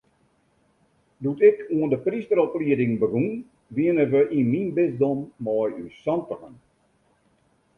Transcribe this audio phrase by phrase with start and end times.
[1.21, 3.31] Doe't ik oan de prysteroplieding begûn,
[3.75, 6.55] wiene we yn myn bisdom mei ús santigen.